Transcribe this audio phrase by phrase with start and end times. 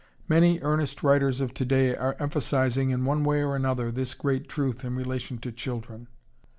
[0.27, 4.49] Many earnest writers of to day are emphasizing in one way or another this great
[4.49, 6.07] truth in relation to children.